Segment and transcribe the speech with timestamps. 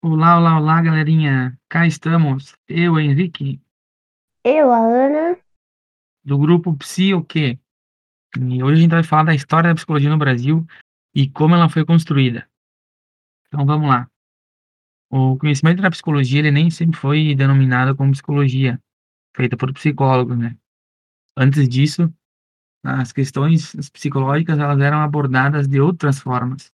[0.00, 1.58] Olá, olá, olá, galerinha.
[1.68, 2.54] Cá estamos.
[2.68, 3.60] Eu, Henrique,
[4.44, 5.36] Eu, a Ana.
[6.24, 7.58] do grupo Psi o quê?
[8.38, 10.64] E hoje a gente vai falar da história da psicologia no Brasil
[11.12, 12.48] e como ela foi construída.
[13.48, 14.08] Então vamos lá.
[15.10, 18.80] O conhecimento da psicologia, ele nem sempre foi denominado como psicologia,
[19.34, 20.56] feita por psicólogos, né?
[21.36, 22.12] Antes disso,
[22.84, 26.72] as questões psicológicas, elas eram abordadas de outras formas,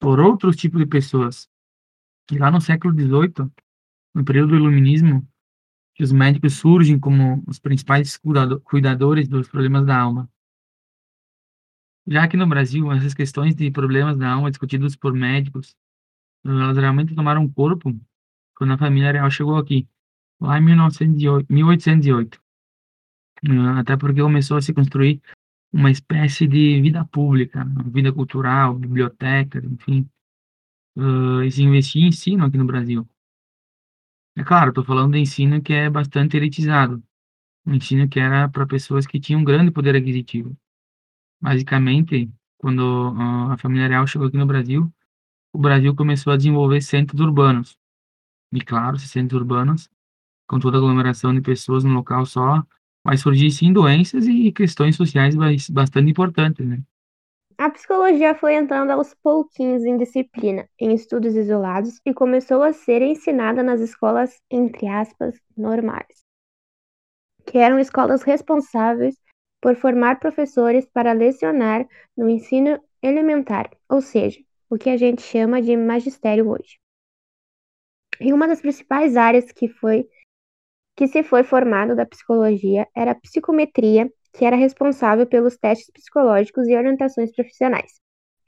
[0.00, 1.48] por outros tipos de pessoas.
[2.38, 3.50] Lá no século XVIII,
[4.14, 5.26] no período do Iluminismo,
[6.02, 10.30] os médicos surgem como os principais cuidado- cuidadores dos problemas da alma.
[12.06, 15.76] Já aqui no Brasil, essas questões de problemas da alma discutidos por médicos,
[16.44, 17.94] elas realmente tomaram corpo
[18.56, 19.86] quando a família real chegou aqui,
[20.40, 22.40] lá em 1908, 1808.
[23.44, 25.20] Eh, Até porque começou a se construir
[25.72, 30.08] uma espécie de vida pública, vida cultural, bibliotecas, enfim,
[30.96, 33.08] e se investir em ensino aqui no Brasil.
[34.36, 37.02] É claro, estou falando de ensino que é bastante elitizado,
[37.66, 40.56] um ensino que era para pessoas que tinham grande poder aquisitivo.
[41.40, 43.14] Basicamente, quando
[43.50, 44.92] a família real chegou aqui no Brasil,
[45.52, 47.78] o Brasil começou a desenvolver centros urbanos.
[48.52, 49.90] E claro, esses centros urbanos,
[50.48, 52.64] com toda aglomeração de pessoas num local só,
[53.04, 56.82] vai surgir sim doenças e questões sociais bas- bastante importantes, né?
[57.60, 63.02] A psicologia foi entrando aos pouquinhos em disciplina, em estudos isolados e começou a ser
[63.02, 66.24] ensinada nas escolas, entre aspas, normais,
[67.44, 69.14] que eram escolas responsáveis
[69.60, 75.60] por formar professores para lecionar no ensino elementar, ou seja, o que a gente chama
[75.60, 76.80] de magistério hoje.
[78.18, 80.08] E uma das principais áreas que foi
[80.96, 86.68] que se foi formado da psicologia era a psicometria, que era responsável pelos testes psicológicos
[86.68, 88.00] e orientações profissionais.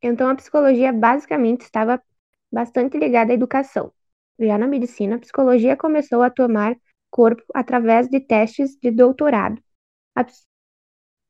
[0.02, 2.02] Então, a psicologia basicamente estava
[2.50, 3.92] bastante ligada à educação.
[4.38, 6.76] Já na medicina, a psicologia começou a tomar
[7.10, 9.62] corpo através de testes de doutorado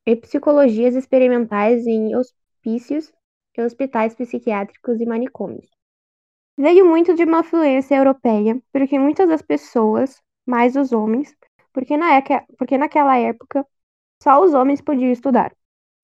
[0.05, 3.11] e psicologias experimentais em hospícios
[3.57, 5.69] hospitais psiquiátricos e manicômios.
[6.57, 11.35] Veio muito de uma influência europeia, porque muitas das pessoas, mais os homens,
[11.71, 13.65] porque, na época, porque naquela época
[14.23, 15.53] só os homens podiam estudar.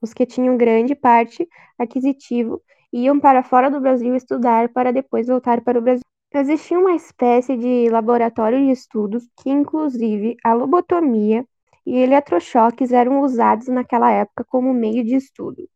[0.02, 1.48] Os que tinham grande parte
[1.78, 6.04] aquisitivo iam para fora do Brasil estudar para depois voltar para o Brasil.
[6.34, 11.46] Existia uma espécie de laboratório de estudos que, inclusive, a lobotomia
[11.86, 15.68] e eletrochoques eram usados naquela época como meio de estudo.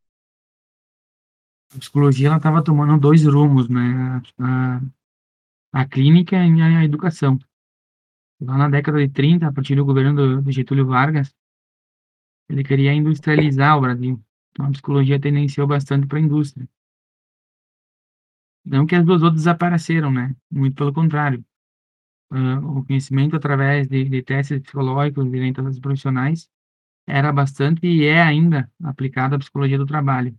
[1.74, 4.22] A psicologia, estava tomando dois rumos, né?
[4.38, 4.82] A,
[5.72, 7.40] a clínica e a educação.
[8.40, 11.34] Lá na década de 30, a partir do governo do, do Getúlio Vargas,
[12.50, 14.24] ele queria industrializar o Brasil.
[14.52, 16.68] Então, a psicologia tendenciou bastante para a indústria.
[18.66, 20.36] Não que as duas outras desapareceram, né?
[20.50, 21.44] Muito pelo contrário.
[22.32, 26.50] Ah, o conhecimento através de, de testes psicológicos e orientações profissionais
[27.08, 30.38] era bastante e é ainda aplicado à psicologia do trabalho.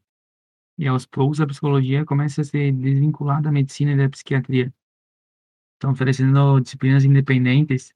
[0.79, 4.73] E aos poucos a psicologia começa a se desvincular da medicina e da psiquiatria.
[5.75, 7.95] Estão oferecendo disciplinas independentes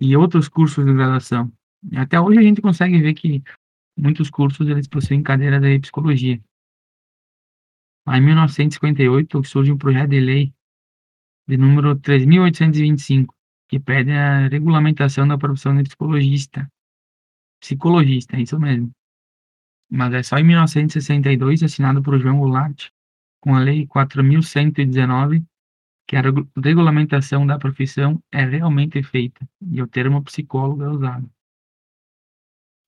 [0.00, 1.52] e outros cursos de graduação.
[1.96, 3.42] Até hoje a gente consegue ver que
[3.96, 6.40] muitos cursos eles possuem cadeira de psicologia.
[8.08, 10.54] Em 1958 surge um projeto de lei
[11.48, 13.34] de número 3.825,
[13.68, 16.68] que pede a regulamentação da profissão de psicologista.
[17.60, 18.90] Psicologista, é isso mesmo.
[19.90, 22.88] Mas é só em 1962, assinado por João Goulart,
[23.40, 25.44] com a Lei 4.119,
[26.08, 31.30] que a regu- regulamentação da profissão é realmente feita e o termo psicólogo é usado.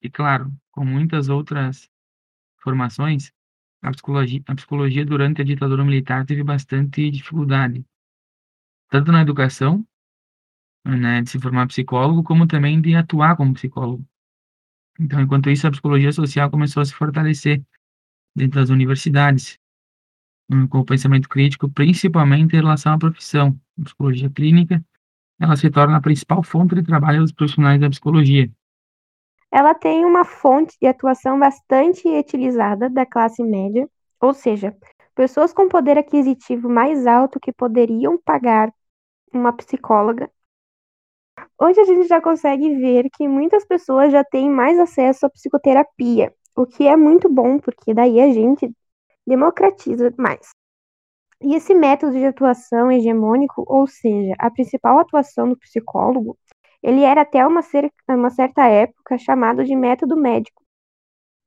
[0.05, 1.89] E claro, com muitas outras
[2.63, 3.33] formações,
[3.83, 7.83] a psicologia, a psicologia durante a ditadura militar teve bastante dificuldade,
[8.91, 9.83] tanto na educação,
[10.85, 14.07] né, de se formar psicólogo, como também de atuar como psicólogo.
[15.01, 17.65] Então, enquanto isso, a psicologia social começou a se fortalecer
[18.37, 19.59] dentro das universidades,
[20.51, 23.59] hum, com o pensamento crítico, principalmente em relação à profissão.
[23.81, 24.85] A psicologia clínica,
[25.41, 28.53] ela se torna a principal fonte de trabalho dos profissionais da psicologia.
[29.55, 33.89] Ela tem uma fonte de atuação bastante utilizada da classe média,
[34.21, 34.77] ou seja,
[35.15, 38.75] pessoas com poder aquisitivo mais alto que poderiam pagar
[39.33, 40.29] uma psicóloga.
[41.57, 46.35] Hoje a gente já consegue ver que muitas pessoas já têm mais acesso à psicoterapia,
[46.57, 48.69] o que é muito bom, porque daí a gente
[49.25, 50.51] democratiza mais.
[51.41, 56.37] E esse método de atuação hegemônico, ou seja, a principal atuação do psicólogo,
[56.85, 57.63] ele era até uma,
[58.11, 60.63] uma certa época chamado de método médico.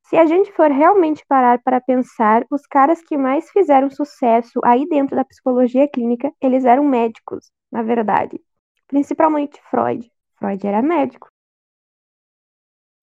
[0.10, 4.88] Se a gente for realmente parar para pensar, os caras que mais fizeram sucesso aí
[4.88, 8.42] dentro da psicologia clínica, eles eram médicos, na verdade.
[8.88, 10.12] Principalmente Freud.
[10.40, 11.30] Freud era médico.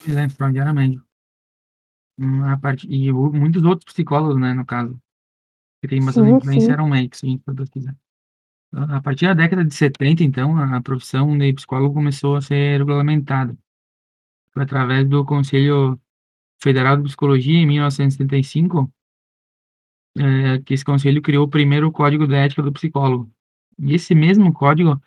[0.07, 1.05] É, Freud era médico.
[2.17, 4.99] Hum, parte, e muitos outros psicólogos, né, no caso,
[5.81, 6.73] que tem bastante Sim, influência, sim.
[6.73, 7.95] eram médicos, se a gente for pesquisar.
[8.75, 13.57] A partir da década de 70, então, a profissão de psicólogo começou a ser regulamentada.
[14.51, 15.97] Foi através do Conselho
[16.61, 18.91] Federal de Psicologia, em 1975,
[20.17, 23.31] eh, que esse conselho criou o primeiro Código de Ética do Psicólogo.
[23.79, 25.01] E esse mesmo código,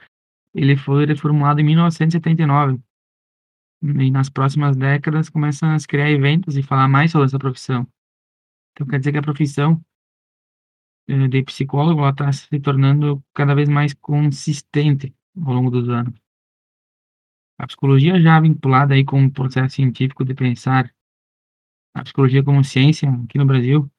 [0.55, 2.81] ele foi reformulado em 1979.
[3.83, 7.87] E nas próximas décadas começam a se criar eventos e falar mais sobre essa profissão.
[8.73, 9.79] Então quer dizer que a profissão
[11.09, 16.15] de psicólogo ela está se tornando cada vez mais consistente ao longo dos anos.
[17.59, 20.93] A psicologia já vinculada aí com o processo científico de pensar
[21.95, 23.91] a psicologia como ciência aqui no Brasil,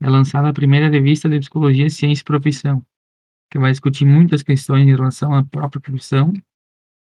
[0.00, 2.84] é lançada a primeira revista de psicologia, ciência e profissão,
[3.50, 6.32] que vai discutir muitas questões em relação à própria profissão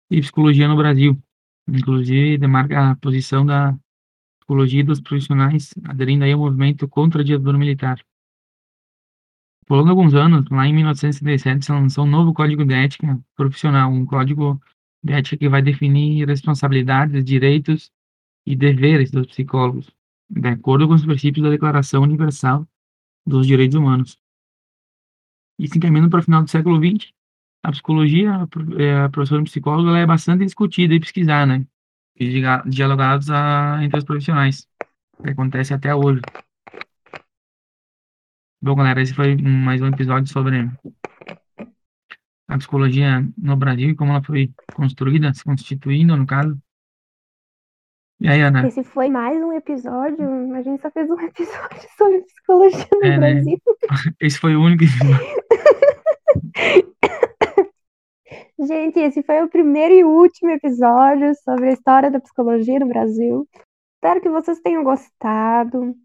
[0.09, 1.21] e psicologia no Brasil.
[1.67, 3.77] Inclusive, demarca a posição da
[4.39, 7.99] psicologia dos profissionais aderindo aí ao movimento contra a ditadura militar.
[9.65, 14.05] Por alguns anos, lá em 1967, se lançou um novo Código de Ética Profissional, um
[14.05, 14.61] código
[15.03, 17.91] de ética que vai definir responsabilidades, direitos
[18.45, 19.89] e deveres dos psicólogos,
[20.29, 22.67] de acordo com os princípios da Declaração Universal
[23.25, 24.19] dos Direitos Humanos.
[25.59, 27.11] E se encaminhando para o final do século XX,
[27.63, 28.65] a psicologia, a pro-
[29.05, 31.65] a profissão de psicólogo, ela é bastante discutida e pesquisada, né?
[32.15, 34.67] E dialogados a, entre os profissionais,
[35.23, 36.21] que acontece até hoje.
[38.65, 40.67] Bom, galera, esse foi mais um episódio sobre
[42.47, 46.57] a psicologia no Brasil e como ela foi construída, se constituindo, no caso.
[48.19, 48.67] E aí, Ana?
[48.67, 50.55] Esse foi mais um episódio.
[50.55, 53.33] A gente só fez um episódio sobre psicologia no É, né?
[53.33, 53.61] Brasil.
[54.19, 55.27] Esse foi o único episódio.
[58.67, 63.47] Gente, esse foi o primeiro e último episódio sobre a história da psicologia no Brasil.
[63.97, 65.95] Espero que vocês tenham gostado.